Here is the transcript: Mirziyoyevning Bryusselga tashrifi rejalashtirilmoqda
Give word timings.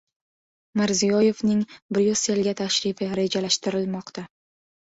Mirziyoyevning 0.79 1.59
Bryusselga 1.97 2.57
tashrifi 2.63 3.11
rejalashtirilmoqda 3.21 4.29